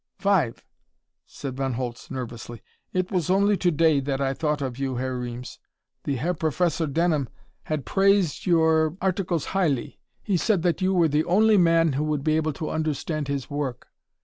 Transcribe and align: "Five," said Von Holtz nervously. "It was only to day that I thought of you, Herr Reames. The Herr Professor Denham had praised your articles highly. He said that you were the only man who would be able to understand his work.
"Five," 0.17 0.65
said 1.27 1.55
Von 1.57 1.73
Holtz 1.73 2.09
nervously. 2.09 2.63
"It 2.91 3.11
was 3.11 3.29
only 3.29 3.55
to 3.57 3.69
day 3.69 3.99
that 3.99 4.19
I 4.19 4.33
thought 4.33 4.59
of 4.59 4.79
you, 4.79 4.95
Herr 4.95 5.15
Reames. 5.19 5.59
The 6.05 6.15
Herr 6.15 6.33
Professor 6.33 6.87
Denham 6.87 7.29
had 7.65 7.85
praised 7.85 8.47
your 8.47 8.97
articles 8.99 9.45
highly. 9.53 9.99
He 10.23 10.37
said 10.37 10.63
that 10.63 10.81
you 10.81 10.91
were 10.95 11.07
the 11.07 11.25
only 11.25 11.59
man 11.59 11.93
who 11.93 12.03
would 12.05 12.23
be 12.23 12.35
able 12.35 12.53
to 12.53 12.71
understand 12.71 13.27
his 13.27 13.47
work. 13.51 13.89